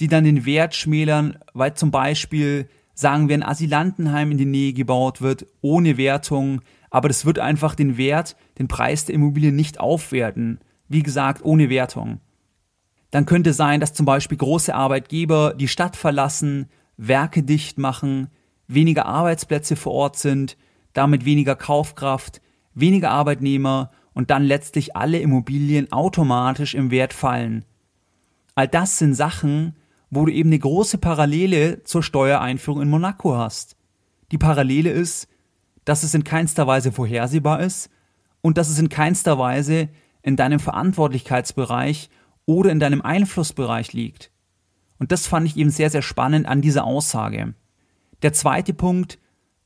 die 0.00 0.08
dann 0.08 0.24
den 0.24 0.44
Wert 0.44 0.74
schmälern, 0.74 1.38
weil 1.52 1.74
zum 1.74 1.90
Beispiel, 1.90 2.68
sagen 2.94 3.28
wir, 3.28 3.36
ein 3.36 3.42
Asylantenheim 3.42 4.32
in 4.32 4.38
die 4.38 4.46
Nähe 4.46 4.72
gebaut 4.72 5.20
wird, 5.20 5.46
ohne 5.60 5.96
Wertung, 5.96 6.60
aber 6.90 7.08
das 7.08 7.24
wird 7.24 7.38
einfach 7.38 7.74
den 7.74 7.96
Wert, 7.96 8.36
den 8.58 8.68
Preis 8.68 9.04
der 9.04 9.14
Immobilie 9.14 9.52
nicht 9.52 9.80
aufwerten. 9.80 10.60
Wie 10.88 11.02
gesagt, 11.02 11.44
ohne 11.44 11.70
Wertung. 11.70 12.20
Dann 13.10 13.26
könnte 13.26 13.52
sein, 13.52 13.80
dass 13.80 13.94
zum 13.94 14.06
Beispiel 14.06 14.38
große 14.38 14.74
Arbeitgeber 14.74 15.54
die 15.54 15.68
Stadt 15.68 15.96
verlassen, 15.96 16.66
Werke 16.96 17.42
dicht 17.42 17.78
machen, 17.78 18.28
weniger 18.74 19.06
Arbeitsplätze 19.06 19.76
vor 19.76 19.92
Ort 19.92 20.16
sind, 20.16 20.56
damit 20.92 21.24
weniger 21.24 21.56
Kaufkraft, 21.56 22.40
weniger 22.74 23.10
Arbeitnehmer 23.10 23.90
und 24.14 24.30
dann 24.30 24.44
letztlich 24.44 24.96
alle 24.96 25.18
Immobilien 25.18 25.90
automatisch 25.92 26.74
im 26.74 26.90
Wert 26.90 27.12
fallen. 27.12 27.64
All 28.54 28.68
das 28.68 28.98
sind 28.98 29.14
Sachen, 29.14 29.76
wo 30.10 30.26
du 30.26 30.32
eben 30.32 30.50
eine 30.50 30.58
große 30.58 30.98
Parallele 30.98 31.82
zur 31.84 32.02
Steuereinführung 32.02 32.82
in 32.82 32.90
Monaco 32.90 33.36
hast. 33.36 33.76
Die 34.30 34.38
Parallele 34.38 34.90
ist, 34.90 35.28
dass 35.84 36.02
es 36.02 36.14
in 36.14 36.24
keinster 36.24 36.66
Weise 36.66 36.92
vorhersehbar 36.92 37.60
ist 37.60 37.90
und 38.42 38.58
dass 38.58 38.68
es 38.68 38.78
in 38.78 38.88
keinster 38.88 39.38
Weise 39.38 39.88
in 40.22 40.36
deinem 40.36 40.60
Verantwortlichkeitsbereich 40.60 42.10
oder 42.44 42.70
in 42.70 42.80
deinem 42.80 43.02
Einflussbereich 43.02 43.92
liegt. 43.92 44.30
Und 44.98 45.12
das 45.12 45.26
fand 45.26 45.46
ich 45.46 45.56
eben 45.56 45.70
sehr, 45.70 45.90
sehr 45.90 46.02
spannend 46.02 46.46
an 46.46 46.60
dieser 46.60 46.84
Aussage. 46.84 47.54
Der 48.22 48.32
zweite 48.32 48.72
Punkt, 48.72 49.18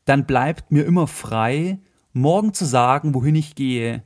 dann 0.07 0.25
bleibt 0.25 0.73
mir 0.73 0.87
immer 0.87 1.07
frei, 1.07 1.79
morgen 2.13 2.55
zu 2.55 2.65
sagen, 2.65 3.15
wohin 3.15 3.35
ich 3.35 3.55
gehe. 3.55 4.03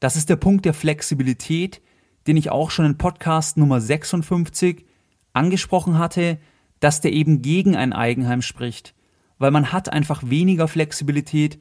Das 0.00 0.16
ist 0.16 0.28
der 0.28 0.36
Punkt 0.36 0.64
der 0.64 0.74
Flexibilität, 0.74 1.80
den 2.26 2.36
ich 2.36 2.50
auch 2.50 2.70
schon 2.70 2.86
in 2.86 2.98
Podcast 2.98 3.56
Nummer 3.56 3.80
56 3.80 4.84
angesprochen 5.32 5.98
hatte, 5.98 6.38
dass 6.80 7.00
der 7.00 7.12
eben 7.12 7.42
gegen 7.42 7.76
ein 7.76 7.92
Eigenheim 7.92 8.42
spricht, 8.42 8.94
weil 9.38 9.52
man 9.52 9.72
hat 9.72 9.92
einfach 9.92 10.22
weniger 10.26 10.66
Flexibilität, 10.66 11.60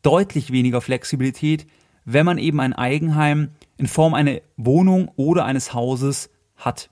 deutlich 0.00 0.52
weniger 0.52 0.80
Flexibilität, 0.80 1.66
wenn 2.06 2.24
man 2.24 2.38
eben 2.38 2.60
ein 2.60 2.72
Eigenheim 2.72 3.50
in 3.76 3.86
Form 3.86 4.14
einer 4.14 4.40
Wohnung 4.56 5.10
oder 5.16 5.44
eines 5.44 5.74
Hauses 5.74 6.30
hat. 6.56 6.88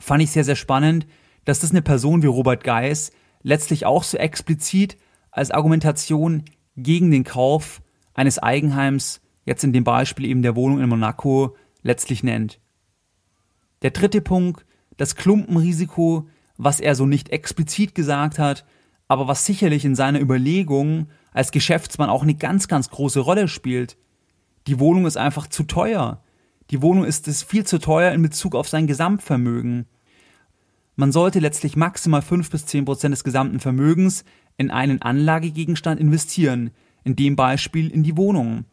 Fand 0.00 0.22
ich 0.22 0.32
sehr, 0.32 0.44
sehr 0.44 0.56
spannend, 0.56 1.06
dass 1.44 1.60
das 1.60 1.70
eine 1.70 1.82
Person 1.82 2.22
wie 2.22 2.26
Robert 2.26 2.64
Geis 2.64 3.12
letztlich 3.42 3.86
auch 3.86 4.02
so 4.02 4.16
explizit 4.16 4.96
als 5.30 5.50
Argumentation 5.50 6.44
gegen 6.76 7.10
den 7.10 7.24
Kauf 7.24 7.82
eines 8.14 8.38
Eigenheims, 8.38 9.20
jetzt 9.44 9.64
in 9.64 9.72
dem 9.72 9.84
Beispiel 9.84 10.26
eben 10.26 10.42
der 10.42 10.56
Wohnung 10.56 10.80
in 10.80 10.88
Monaco, 10.88 11.56
letztlich 11.82 12.22
nennt. 12.22 12.60
Der 13.82 13.90
dritte 13.90 14.20
Punkt, 14.20 14.66
das 14.96 15.16
Klumpenrisiko, 15.16 16.28
was 16.58 16.80
er 16.80 16.94
so 16.94 17.06
nicht 17.06 17.30
explizit 17.30 17.94
gesagt 17.94 18.38
hat, 18.38 18.66
aber 19.08 19.26
was 19.26 19.46
sicherlich 19.46 19.84
in 19.84 19.94
seiner 19.94 20.20
Überlegung 20.20 21.08
als 21.32 21.52
Geschäftsmann 21.52 22.10
auch 22.10 22.22
eine 22.22 22.34
ganz, 22.34 22.68
ganz 22.68 22.90
große 22.90 23.20
Rolle 23.20 23.48
spielt. 23.48 23.96
Die 24.66 24.78
Wohnung 24.78 25.06
ist 25.06 25.16
einfach 25.16 25.46
zu 25.46 25.62
teuer. 25.62 26.22
Die 26.70 26.82
Wohnung 26.82 27.04
ist 27.04 27.26
es 27.26 27.42
viel 27.42 27.64
zu 27.64 27.78
teuer 27.78 28.12
in 28.12 28.22
Bezug 28.22 28.54
auf 28.54 28.68
sein 28.68 28.86
Gesamtvermögen. 28.86 29.86
Man 31.00 31.12
sollte 31.12 31.38
letztlich 31.38 31.76
maximal 31.76 32.20
5 32.20 32.50
bis 32.50 32.66
10 32.66 32.84
Prozent 32.84 33.14
des 33.14 33.24
gesamten 33.24 33.58
Vermögens 33.58 34.22
in 34.58 34.70
einen 34.70 35.00
Anlagegegenstand 35.00 35.98
investieren, 35.98 36.72
in 37.04 37.16
dem 37.16 37.36
Beispiel 37.36 37.88
in 37.88 38.02
die 38.02 38.18
Wohnung. 38.18 38.66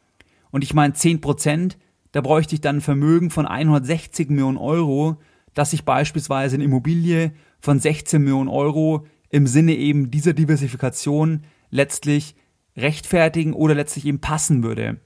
Und 0.52 0.62
ich 0.62 0.74
meine 0.74 0.94
10 0.94 1.22
Prozent, 1.22 1.78
da 2.12 2.20
bräuchte 2.20 2.54
ich 2.54 2.60
dann 2.60 2.80
ein 2.80 2.82
Vermögen 2.82 3.30
von 3.30 3.46
160 3.46 4.30
Millionen 4.30 4.58
Euro, 4.58 5.22
dass 5.54 5.72
ich 5.72 5.86
beispielsweise 5.86 6.56
eine 6.56 6.66
Immobilie 6.66 7.32
von 7.62 7.80
16 7.80 8.22
Millionen 8.22 8.50
Euro 8.50 9.08
im 9.30 9.48
Sinne 9.48 9.76
eben 9.76 10.12
dieser 10.12 10.34
Diversifikation 10.34 11.46
letztlich 11.70 12.36
rechtfertigen 12.76 13.54
oder 13.54 13.74
letztlich 13.74 14.06
eben 14.06 14.20
passen 14.20 14.64
würde. 14.64 15.00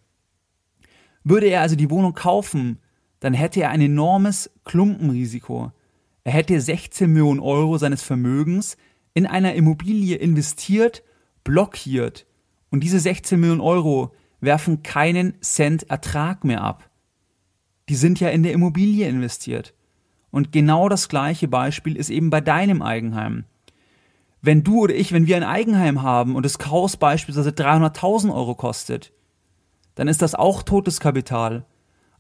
Würde 1.24 1.46
er 1.46 1.62
also 1.62 1.76
die 1.76 1.92
Wohnung 1.92 2.16
kaufen, 2.16 2.80
dann 3.20 3.36
hätte 3.36 3.62
er 3.62 3.70
ein 3.70 3.82
enormes 3.82 4.50
Klumpenrisiko. 4.66 5.72
Er 6.24 6.34
hätte 6.34 6.60
16 6.60 7.12
Millionen 7.12 7.40
Euro 7.40 7.78
seines 7.78 8.04
Vermögens 8.04 8.78
in 9.14 9.26
einer 9.26 9.54
Immobilie 9.56 10.16
investiert, 10.16 11.04
blockiert 11.44 12.26
und 12.70 12.84
diese 12.84 13.00
16 13.00 13.40
Millionen 13.40 13.62
Euro 13.62 14.14
werfen 14.40 14.84
keinen 14.84 15.40
Cent 15.42 15.90
Ertrag 15.90 16.44
mehr 16.44 16.62
ab. 16.62 16.90
Die 17.90 17.96
sind 17.96 18.20
ja 18.20 18.30
in 18.30 18.44
der 18.44 18.54
Immobilie 18.54 19.08
investiert. 19.08 19.74
Und 20.32 20.52
genau 20.52 20.88
das 20.88 21.10
gleiche 21.10 21.48
Beispiel 21.48 21.98
ist 21.98 22.10
eben 22.10 22.30
bei 22.30 22.42
deinem 22.42 22.82
Eigenheim. 22.82 23.44
Wenn 24.42 24.64
du 24.64 24.80
oder 24.80 24.96
ich, 24.96 25.12
wenn 25.12 25.28
wir 25.28 25.36
ein 25.36 25.44
Eigenheim 25.44 26.02
haben 26.02 26.36
und 26.36 26.46
das 26.46 26.58
Haus 26.66 26.98
beispielsweise 26.98 27.50
300.000 27.50 28.34
Euro 28.34 28.56
kostet, 28.56 29.12
dann 29.96 30.08
ist 30.08 30.22
das 30.22 30.34
auch 30.34 30.64
totes 30.64 31.00
Kapital. 31.00 31.66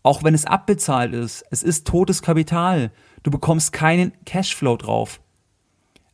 Auch 0.03 0.24
wenn 0.24 0.34
es 0.34 0.46
abbezahlt 0.46 1.13
ist, 1.13 1.43
es 1.51 1.63
ist 1.63 1.88
totes 1.88 2.22
Kapital. 2.22 2.91
Du 3.23 3.31
bekommst 3.31 3.71
keinen 3.73 4.13
Cashflow 4.25 4.77
drauf. 4.77 5.21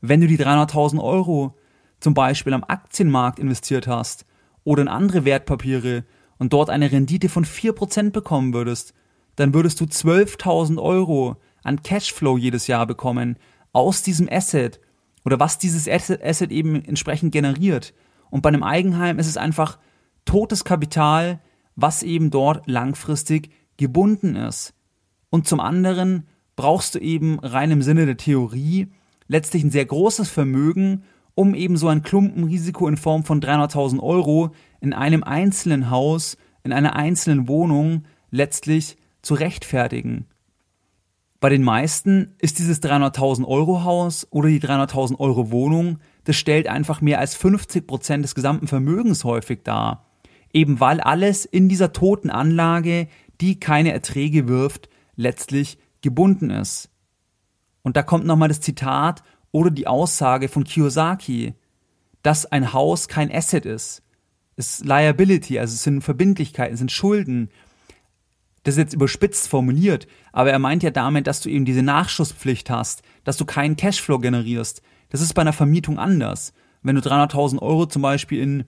Wenn 0.01 0.21
du 0.21 0.27
die 0.27 0.37
300.000 0.37 1.01
Euro 1.01 1.55
zum 1.99 2.13
Beispiel 2.13 2.53
am 2.53 2.63
Aktienmarkt 2.63 3.39
investiert 3.39 3.87
hast 3.87 4.25
oder 4.63 4.81
in 4.81 4.87
andere 4.87 5.25
Wertpapiere 5.25 6.03
und 6.37 6.53
dort 6.53 6.69
eine 6.69 6.91
Rendite 6.91 7.29
von 7.29 7.45
4% 7.45 8.11
bekommen 8.11 8.53
würdest, 8.53 8.93
dann 9.35 9.53
würdest 9.53 9.79
du 9.79 9.85
12.000 9.85 10.81
Euro 10.81 11.37
an 11.63 11.81
Cashflow 11.81 12.37
jedes 12.37 12.67
Jahr 12.67 12.85
bekommen 12.85 13.37
aus 13.73 14.03
diesem 14.03 14.27
Asset 14.29 14.79
oder 15.25 15.39
was 15.39 15.57
dieses 15.57 15.87
Asset 15.87 16.51
eben 16.51 16.83
entsprechend 16.83 17.31
generiert. 17.31 17.93
Und 18.29 18.41
bei 18.41 18.49
einem 18.49 18.63
Eigenheim 18.63 19.19
ist 19.19 19.27
es 19.27 19.37
einfach 19.37 19.77
totes 20.25 20.63
Kapital, 20.63 21.41
was 21.75 22.03
eben 22.03 22.31
dort 22.31 22.67
langfristig 22.67 23.51
gebunden 23.77 24.35
ist. 24.35 24.73
Und 25.29 25.47
zum 25.47 25.59
anderen 25.59 26.27
brauchst 26.57 26.95
du 26.95 26.99
eben 26.99 27.39
rein 27.39 27.71
im 27.71 27.81
Sinne 27.81 28.05
der 28.05 28.17
Theorie 28.17 28.89
letztlich 29.29 29.63
ein 29.63 29.71
sehr 29.71 29.85
großes 29.85 30.29
Vermögen, 30.29 31.03
um 31.35 31.55
eben 31.55 31.77
so 31.77 31.87
ein 31.87 32.01
Klumpenrisiko 32.01 32.87
in 32.87 32.97
Form 32.97 33.23
von 33.23 33.39
300.000 33.39 34.01
Euro 34.01 34.51
in 34.81 34.91
einem 34.91 35.23
einzelnen 35.23 35.89
Haus, 35.89 36.35
in 36.63 36.73
einer 36.73 36.95
einzelnen 36.95 37.47
Wohnung 37.47 38.03
letztlich 38.31 38.97
zu 39.21 39.35
rechtfertigen. 39.35 40.25
Bei 41.39 41.49
den 41.49 41.63
meisten 41.63 42.33
ist 42.39 42.57
dieses 42.57 42.81
300.000 42.81 43.45
Euro 43.45 43.83
Haus 43.83 44.25
oder 44.31 44.49
die 44.49 44.59
300.000 44.59 45.19
Euro 45.19 45.51
Wohnung, 45.51 45.99
das 46.23 46.35
stellt 46.35 46.67
einfach 46.67 47.01
mehr 47.01 47.19
als 47.19 47.35
50 47.35 47.85
Prozent 47.85 48.23
des 48.23 48.33
gesamten 48.33 48.67
Vermögens 48.67 49.23
häufig 49.23 49.59
dar. 49.63 50.07
Eben 50.51 50.79
weil 50.79 50.99
alles 50.99 51.45
in 51.45 51.69
dieser 51.69 51.93
toten 51.93 52.31
Anlage, 52.31 53.07
die 53.39 53.59
keine 53.59 53.93
Erträge 53.93 54.47
wirft, 54.47 54.89
letztlich 55.15 55.77
gebunden 56.07 56.49
ist. 56.49 56.89
Und 57.83 57.97
da 57.97 58.03
kommt 58.03 58.25
nochmal 58.25 58.47
das 58.47 58.61
Zitat 58.61 59.23
oder 59.51 59.71
die 59.71 59.87
Aussage 59.87 60.47
von 60.47 60.63
Kiyosaki, 60.63 61.53
dass 62.23 62.45
ein 62.45 62.71
Haus 62.73 63.07
kein 63.07 63.31
Asset 63.31 63.65
ist. 63.65 64.03
Es 64.55 64.79
ist 64.79 64.85
Liability, 64.85 65.59
also 65.59 65.73
es 65.73 65.83
sind 65.83 66.01
Verbindlichkeiten, 66.01 66.73
es 66.73 66.79
sind 66.79 66.91
Schulden. 66.91 67.49
Das 68.63 68.75
ist 68.75 68.79
jetzt 68.79 68.93
überspitzt 68.93 69.47
formuliert, 69.47 70.07
aber 70.31 70.51
er 70.51 70.59
meint 70.59 70.83
ja 70.83 70.91
damit, 70.91 71.27
dass 71.27 71.41
du 71.41 71.49
eben 71.49 71.65
diese 71.65 71.83
Nachschusspflicht 71.83 72.69
hast, 72.69 73.01
dass 73.23 73.37
du 73.37 73.45
keinen 73.45 73.75
Cashflow 73.75 74.19
generierst. 74.19 74.81
Das 75.09 75.21
ist 75.21 75.33
bei 75.33 75.41
einer 75.41 75.53
Vermietung 75.53 75.99
anders. 75.99 76.53
Wenn 76.81 76.95
du 76.95 77.01
300.000 77.01 77.61
Euro 77.61 77.85
zum 77.85 78.01
Beispiel 78.01 78.41
in, 78.41 78.59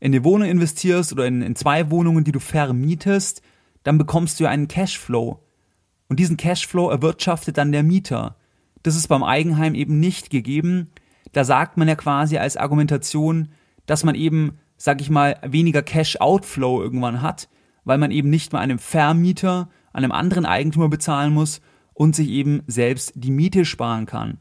in 0.00 0.12
eine 0.12 0.24
Wohnung 0.24 0.48
investierst 0.48 1.12
oder 1.12 1.26
in, 1.26 1.42
in 1.42 1.56
zwei 1.56 1.90
Wohnungen, 1.90 2.24
die 2.24 2.32
du 2.32 2.40
vermietest, 2.40 3.42
dann 3.82 3.98
bekommst 3.98 4.40
du 4.40 4.44
ja 4.44 4.50
einen 4.50 4.68
Cashflow. 4.68 5.40
Und 6.08 6.20
diesen 6.20 6.36
Cashflow 6.36 6.90
erwirtschaftet 6.90 7.58
dann 7.58 7.72
der 7.72 7.82
Mieter. 7.82 8.36
Das 8.82 8.96
ist 8.96 9.08
beim 9.08 9.22
Eigenheim 9.22 9.74
eben 9.74 9.98
nicht 10.00 10.30
gegeben. 10.30 10.90
Da 11.32 11.44
sagt 11.44 11.76
man 11.76 11.88
ja 11.88 11.96
quasi 11.96 12.36
als 12.38 12.56
Argumentation, 12.56 13.48
dass 13.86 14.04
man 14.04 14.14
eben, 14.14 14.58
sag 14.76 15.00
ich 15.00 15.10
mal, 15.10 15.38
weniger 15.42 15.82
Cash-Outflow 15.82 16.82
irgendwann 16.82 17.22
hat, 17.22 17.48
weil 17.84 17.98
man 17.98 18.10
eben 18.10 18.30
nicht 18.30 18.52
mehr 18.52 18.60
einem 18.60 18.78
Vermieter, 18.78 19.68
einem 19.92 20.12
anderen 20.12 20.46
Eigentümer 20.46 20.88
bezahlen 20.88 21.32
muss 21.32 21.60
und 21.94 22.14
sich 22.14 22.28
eben 22.28 22.62
selbst 22.66 23.12
die 23.14 23.30
Miete 23.30 23.64
sparen 23.64 24.06
kann. 24.06 24.38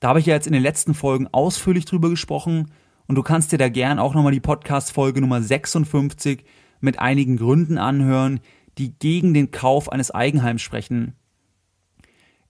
Da 0.00 0.08
habe 0.08 0.20
ich 0.20 0.26
ja 0.26 0.34
jetzt 0.34 0.46
in 0.46 0.52
den 0.52 0.62
letzten 0.62 0.94
Folgen 0.94 1.26
ausführlich 1.32 1.84
drüber 1.84 2.10
gesprochen 2.10 2.70
und 3.08 3.16
du 3.16 3.22
kannst 3.22 3.50
dir 3.50 3.58
da 3.58 3.68
gern 3.68 3.98
auch 3.98 4.14
nochmal 4.14 4.32
die 4.32 4.40
Podcast-Folge 4.40 5.20
Nummer 5.20 5.42
56 5.42 6.44
mit 6.80 6.98
einigen 7.00 7.36
Gründen 7.36 7.78
anhören, 7.78 8.40
die 8.78 8.98
gegen 8.98 9.34
den 9.34 9.50
Kauf 9.50 9.90
eines 9.90 10.10
Eigenheims 10.10 10.62
sprechen. 10.62 11.14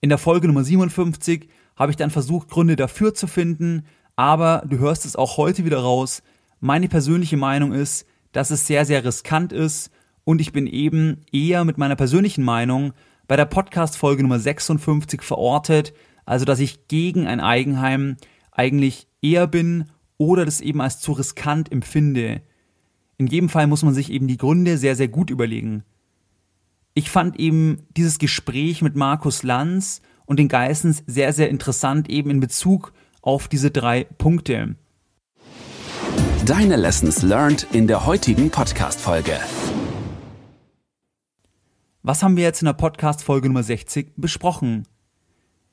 In 0.01 0.09
der 0.09 0.17
Folge 0.17 0.47
Nummer 0.47 0.63
57 0.63 1.49
habe 1.75 1.91
ich 1.91 1.97
dann 1.97 2.11
versucht, 2.11 2.49
Gründe 2.49 2.75
dafür 2.75 3.13
zu 3.13 3.27
finden, 3.27 3.85
aber 4.15 4.63
du 4.67 4.77
hörst 4.77 5.05
es 5.05 5.15
auch 5.15 5.37
heute 5.37 5.65
wieder 5.65 5.79
raus. 5.79 6.23
Meine 6.59 6.87
persönliche 6.87 7.37
Meinung 7.37 7.73
ist, 7.73 8.05
dass 8.31 8.51
es 8.51 8.67
sehr, 8.67 8.85
sehr 8.85 9.03
riskant 9.03 9.51
ist 9.51 9.91
und 10.23 10.41
ich 10.41 10.51
bin 10.51 10.67
eben 10.67 11.21
eher 11.31 11.65
mit 11.65 11.77
meiner 11.77 11.95
persönlichen 11.95 12.43
Meinung 12.43 12.93
bei 13.27 13.35
der 13.35 13.45
Podcast-Folge 13.45 14.21
Nummer 14.21 14.39
56 14.39 15.21
verortet, 15.21 15.93
also 16.25 16.45
dass 16.45 16.59
ich 16.59 16.87
gegen 16.87 17.27
ein 17.27 17.39
Eigenheim 17.39 18.17
eigentlich 18.51 19.07
eher 19.21 19.47
bin 19.47 19.85
oder 20.17 20.45
das 20.45 20.61
eben 20.61 20.81
als 20.81 20.99
zu 20.99 21.13
riskant 21.13 21.71
empfinde. 21.71 22.41
In 23.17 23.27
jedem 23.27 23.49
Fall 23.49 23.67
muss 23.67 23.83
man 23.83 23.93
sich 23.93 24.11
eben 24.11 24.27
die 24.27 24.37
Gründe 24.37 24.77
sehr, 24.77 24.95
sehr 24.95 25.07
gut 25.07 25.29
überlegen 25.29 25.83
ich 26.99 27.09
fand 27.09 27.39
eben 27.39 27.87
dieses 27.95 28.19
Gespräch 28.19 28.81
mit 28.81 28.97
Markus 28.97 29.43
Lanz 29.43 30.01
und 30.25 30.37
den 30.37 30.49
Geissens 30.49 31.01
sehr, 31.07 31.31
sehr 31.31 31.49
interessant, 31.49 32.09
eben 32.09 32.29
in 32.29 32.41
Bezug 32.41 32.91
auf 33.21 33.47
diese 33.47 33.71
drei 33.71 34.03
Punkte. 34.03 34.75
Deine 36.45 36.75
Lessons 36.75 37.21
learned 37.21 37.65
in 37.71 37.87
der 37.87 38.05
heutigen 38.05 38.49
Podcast-Folge. 38.49 39.39
Was 42.03 42.21
haben 42.21 42.35
wir 42.35 42.43
jetzt 42.43 42.61
in 42.61 42.65
der 42.65 42.73
Podcast-Folge 42.73 43.47
Nummer 43.47 43.63
60 43.63 44.15
besprochen? 44.17 44.85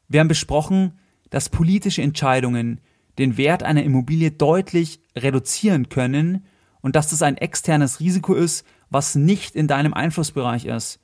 Wir 0.06 0.20
haben 0.20 0.28
besprochen, 0.28 0.92
dass 1.30 1.48
politische 1.48 2.02
Entscheidungen 2.02 2.80
den 3.18 3.36
Wert 3.36 3.64
einer 3.64 3.82
Immobilie 3.82 4.30
deutlich 4.30 5.00
reduzieren 5.16 5.88
können 5.88 6.46
und 6.82 6.94
dass 6.94 7.10
das 7.10 7.22
ein 7.22 7.36
externes 7.36 7.98
Risiko 7.98 8.34
ist, 8.34 8.64
was 8.90 9.16
nicht 9.16 9.56
in 9.56 9.66
deinem 9.66 9.92
Einflussbereich 9.92 10.66
ist. 10.66 11.00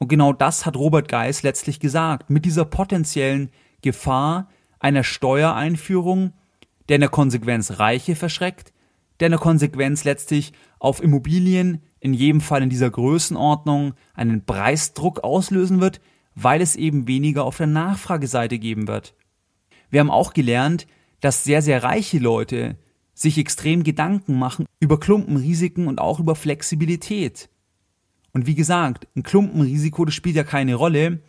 Und 0.00 0.08
genau 0.08 0.32
das 0.32 0.64
hat 0.64 0.76
Robert 0.76 1.08
Geis 1.08 1.42
letztlich 1.42 1.78
gesagt, 1.78 2.30
mit 2.30 2.46
dieser 2.46 2.64
potenziellen 2.64 3.50
Gefahr 3.82 4.48
einer 4.78 5.04
Steuereinführung, 5.04 6.32
der 6.88 6.96
in 6.96 7.02
der 7.02 7.10
Konsequenz 7.10 7.78
Reiche 7.78 8.16
verschreckt, 8.16 8.72
der 9.20 9.26
in 9.26 9.32
der 9.32 9.40
Konsequenz 9.40 10.04
letztlich 10.04 10.54
auf 10.78 11.02
Immobilien 11.02 11.82
in 12.00 12.14
jedem 12.14 12.40
Fall 12.40 12.62
in 12.62 12.70
dieser 12.70 12.90
Größenordnung 12.90 13.92
einen 14.14 14.46
Preisdruck 14.46 15.22
auslösen 15.22 15.82
wird, 15.82 16.00
weil 16.34 16.62
es 16.62 16.76
eben 16.76 17.06
weniger 17.06 17.44
auf 17.44 17.58
der 17.58 17.66
Nachfrageseite 17.66 18.58
geben 18.58 18.88
wird. 18.88 19.14
Wir 19.90 20.00
haben 20.00 20.10
auch 20.10 20.32
gelernt, 20.32 20.86
dass 21.20 21.44
sehr, 21.44 21.60
sehr 21.60 21.82
reiche 21.82 22.18
Leute 22.18 22.78
sich 23.12 23.36
extrem 23.36 23.82
Gedanken 23.82 24.38
machen 24.38 24.64
über 24.78 24.98
Klumpenrisiken 24.98 25.88
und 25.88 26.00
auch 26.00 26.20
über 26.20 26.34
Flexibilität. 26.34 27.50
Und 28.32 28.46
wie 28.46 28.54
gesagt, 28.54 29.08
ein 29.16 29.22
Klumpenrisiko, 29.22 30.04
das 30.04 30.14
spielt 30.14 30.36
ja 30.36 30.44
keine 30.44 30.74
Rolle, 30.74 31.20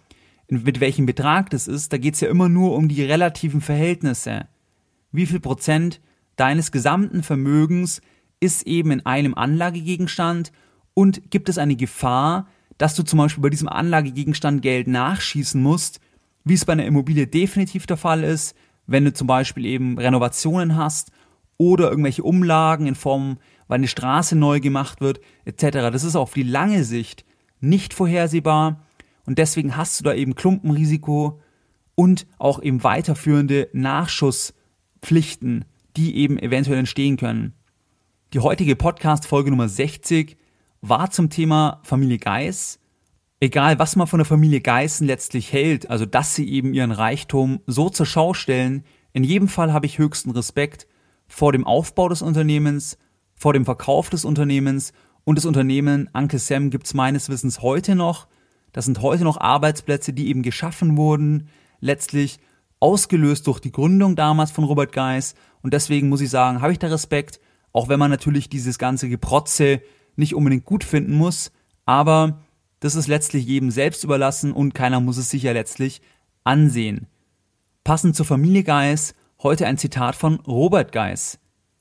mit 0.48 0.80
welchem 0.80 1.06
Betrag 1.06 1.50
das 1.50 1.68
ist, 1.68 1.94
da 1.94 1.98
geht 1.98 2.16
es 2.16 2.22
ja 2.22 2.30
immer 2.30 2.50
nur 2.50 2.76
um 2.76 2.90
die 2.90 3.04
relativen 3.04 3.62
Verhältnisse. 3.62 4.48
Wie 5.12 5.26
viel 5.26 5.40
Prozent 5.40 6.02
deines 6.36 6.72
gesamten 6.72 7.24
Vermögens 7.24 8.02
ist 8.40 8.68
eben 8.68 8.92
in 8.92 9.06
einem 9.06 9.34
Anlagegegenstand 9.34 10.52
und 10.94 11.32
gibt 11.32 11.48
es 11.48 11.58
eine 11.58 11.76
Gefahr, 11.76 12.48
dass 12.78 12.96
du 12.96 13.04
zum 13.04 13.18
Beispiel 13.20 13.42
bei 13.42 13.50
diesem 13.50 13.70
Anlagegegenstand 13.70 14.62
Geld 14.62 14.88
nachschießen 14.88 15.62
musst, 15.62 16.02
wie 16.44 16.56
es 16.56 16.66
bei 16.66 16.74
einer 16.74 16.86
Immobilie 16.86 17.28
definitiv 17.28 17.86
der 17.86 17.98
Fall 17.98 18.24
ist, 18.24 18.56
wenn 18.88 19.06
du 19.06 19.14
zum 19.14 19.28
Beispiel 19.28 19.66
eben 19.66 19.98
Renovationen 19.98 20.76
hast 20.76 21.12
oder 21.58 21.90
irgendwelche 21.90 22.24
Umlagen 22.24 22.88
in 22.88 22.96
Form, 22.96 23.38
weil 23.72 23.78
eine 23.78 23.88
Straße 23.88 24.36
neu 24.36 24.60
gemacht 24.60 25.00
wird, 25.00 25.22
etc. 25.46 25.78
Das 25.94 26.04
ist 26.04 26.18
auf 26.18 26.34
die 26.34 26.44
lange 26.44 26.84
Sicht 26.84 27.24
nicht 27.62 27.94
vorhersehbar 27.94 28.86
und 29.26 29.38
deswegen 29.38 29.78
hast 29.78 29.98
du 29.98 30.04
da 30.04 30.14
eben 30.14 30.36
Klumpenrisiko 30.36 31.40
und 31.96 32.28
auch 32.38 32.62
eben 32.62 32.84
weiterführende 32.84 33.70
Nachschusspflichten, 33.72 35.64
die 35.96 36.18
eben 36.18 36.38
eventuell 36.38 36.80
entstehen 36.80 37.16
können. 37.16 37.54
Die 38.34 38.40
heutige 38.40 38.76
Podcast-Folge 38.76 39.52
Nummer 39.52 39.70
60 39.70 40.36
war 40.82 41.10
zum 41.10 41.30
Thema 41.30 41.80
Familie 41.84 42.18
Geis. 42.18 42.78
Egal, 43.40 43.80
was 43.80 43.96
man 43.96 44.08
von 44.08 44.20
der 44.20 44.26
Familie 44.26 44.60
Geißen 44.60 45.08
letztlich 45.08 45.54
hält, 45.54 45.90
also 45.90 46.06
dass 46.06 46.36
sie 46.36 46.50
eben 46.50 46.74
ihren 46.74 46.92
Reichtum 46.92 47.62
so 47.68 47.90
zur 47.90 48.06
Schau 48.06 48.34
stellen, 48.34 48.84
in 49.14 49.24
jedem 49.24 49.48
Fall 49.48 49.72
habe 49.72 49.86
ich 49.86 49.98
höchsten 49.98 50.32
Respekt 50.32 50.88
vor 51.26 51.54
dem 51.54 51.66
Aufbau 51.66 52.10
des 52.10 52.22
Unternehmens, 52.22 52.98
vor 53.42 53.54
dem 53.54 53.66
Verkauf 53.66 54.12
des 54.12 54.24
Unternehmens 54.24 54.94
und 55.24 55.36
das 55.36 55.46
Unternehmen 55.46 56.08
Uncle 56.14 56.38
Sam 56.38 56.70
gibt 56.70 56.86
es 56.86 56.94
meines 56.94 57.28
Wissens 57.28 57.64
heute 57.64 57.96
noch. 57.96 58.28
Das 58.72 58.86
sind 58.86 59.02
heute 59.02 59.24
noch 59.24 59.42
Arbeitsplätze, 59.42 60.14
die 60.14 60.28
eben 60.28 60.44
geschaffen 60.44 60.96
wurden, 60.96 61.50
letztlich 61.80 62.40
ausgelöst 62.80 63.48
durch 63.48 63.60
die 63.60 63.72
Gründung 63.72 64.16
damals 64.16 64.52
von 64.52 64.64
Robert 64.64 64.92
Geis. 64.94 65.34
Und 65.64 65.74
deswegen 65.74 66.08
muss 66.08 66.22
ich 66.22 66.30
sagen, 66.30 66.62
habe 66.62 66.72
ich 66.72 66.78
da 66.78 66.86
Respekt, 66.86 67.40
auch 67.74 67.90
wenn 67.90 67.98
man 67.98 68.12
natürlich 68.12 68.48
dieses 68.48 68.78
ganze 68.78 69.10
Geprotze 69.10 69.82
nicht 70.16 70.36
unbedingt 70.36 70.66
gut 70.66 70.84
finden 70.84 71.16
muss. 71.16 71.52
Aber 71.88 72.44
das 72.80 72.94
ist 72.94 73.08
letztlich 73.08 73.48
jedem 73.48 73.72
selbst 73.72 74.04
überlassen 74.04 74.52
und 74.52 74.76
keiner 74.76 75.00
muss 75.00 75.18
es 75.18 75.32
sich 75.32 75.42
ja 75.42 75.52
letztlich 75.52 76.04
ansehen. 76.44 77.08
Passend 77.84 78.16
zur 78.16 78.28
Familie 78.28 78.64
Geis 78.64 79.16
heute 79.42 79.66
ein 79.66 79.80
Zitat 79.80 80.16
von 80.16 80.42
Robert 80.42 80.92
Geis. 80.92 81.40